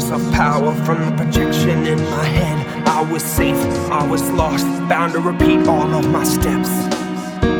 [0.00, 2.86] source of power from the projection in my head.
[2.86, 3.56] I was safe,
[3.90, 6.70] I was lost, bound to repeat all of my steps.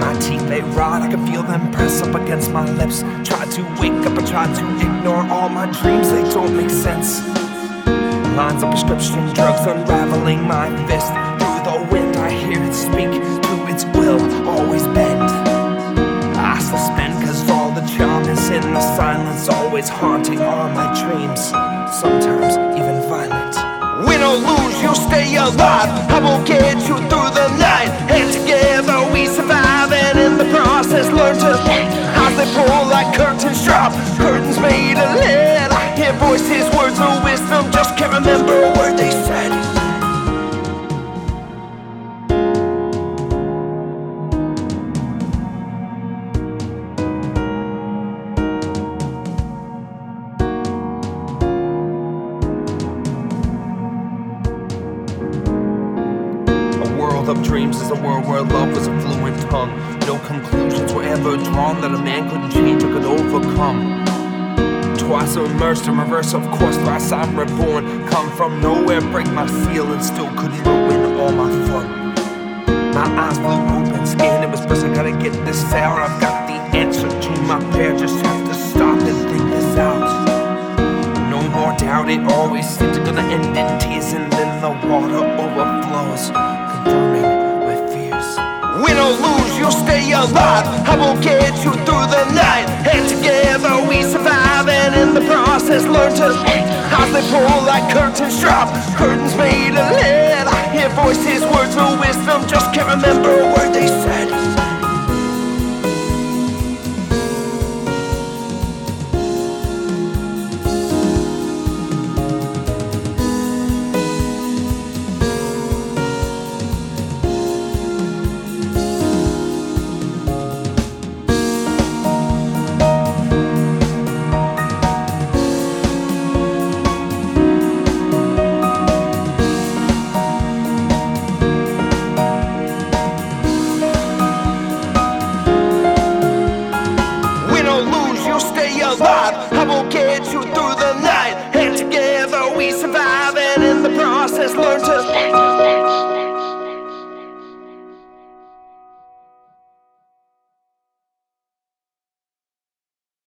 [0.00, 3.00] My teeth they rot, I can feel them press up against my lips.
[3.28, 7.20] Try to wake up, I try to ignore all my dreams, they don't make sense.
[8.36, 11.12] Lines of prescription drugs unraveling my fist.
[11.38, 13.43] Through the wind, I hear it speak.
[19.84, 21.40] Always haunting all my dreams.
[21.92, 23.54] Sometimes even violent.
[24.06, 25.88] Win or lose, you'll stay alive.
[26.10, 27.90] I will get you through the night.
[28.10, 31.54] And together we survive, and in the process learn to.
[32.24, 35.70] As they pull like curtains drop, curtains made of lead.
[35.70, 38.63] I hear voices, words of wisdom, just can't remember
[57.04, 59.72] world of dreams is a world where love was a fluent tongue.
[60.00, 64.02] No conclusions were ever drawn that a man couldn't change or could overcome.
[64.96, 67.84] Twice immersed in reverse, of course, thrice I'm reborn.
[68.08, 71.86] Come from nowhere, break my seal, and still couldn't ruin all my fun.
[72.94, 74.86] My eyes flew open, skin it was pressed.
[74.86, 75.98] I gotta get this out.
[75.98, 80.00] I've got the answer to my prayer, just have to stop and think this out.
[81.28, 84.14] No more doubt, it always seems to gonna end in tears,
[90.24, 90.66] alive.
[90.88, 92.66] I will get you through the night.
[92.88, 96.28] And together we survive, and in the process learn to.
[97.00, 100.46] As they pull like curtains drop, curtains made of lead.
[100.46, 104.63] I hear voices, words of wisdom, just can't remember a word they said.